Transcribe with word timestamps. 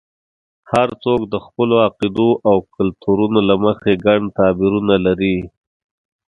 هر 0.71 0.89
څوک 1.03 1.21
د 1.33 1.35
خپلو 1.45 1.75
عقیدو 1.87 2.29
او 2.49 2.57
کلتورونو 2.75 3.39
له 3.49 3.55
مخې 3.65 3.93
ګڼ 4.05 4.19
تعبیرونه 4.37 4.95
لري. 5.05 5.37